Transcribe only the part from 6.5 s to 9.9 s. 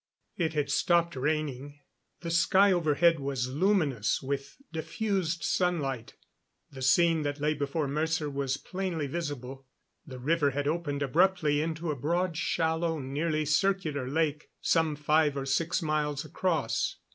the scene that lay before Mercer was plainly visible.